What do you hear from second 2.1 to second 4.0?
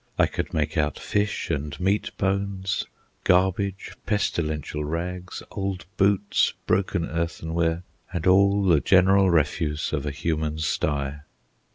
bones, garbage,